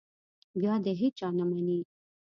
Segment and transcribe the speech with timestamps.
[0.59, 1.79] بیا د هېچا نه مني.